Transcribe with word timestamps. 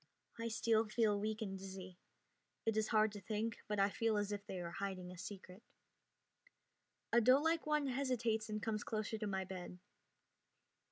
I 0.39 0.47
still 0.47 0.87
feel 0.87 1.19
weak 1.19 1.43
and 1.43 1.59
dizzy. 1.59 1.99
It 2.65 2.75
is 2.75 2.87
hard 2.87 3.11
to 3.11 3.21
think, 3.21 3.59
but 3.67 3.77
I 3.79 3.91
feel 3.91 4.17
as 4.17 4.31
if 4.31 4.43
they 4.47 4.59
are 4.59 4.71
hiding 4.71 5.11
a 5.11 5.17
secret. 5.19 5.61
A 7.13 7.21
doelike 7.21 7.67
one 7.67 7.85
hesitates 7.85 8.49
and 8.49 8.63
comes 8.63 8.83
closer 8.83 9.19
to 9.19 9.27
my 9.27 9.43
bed. 9.43 9.77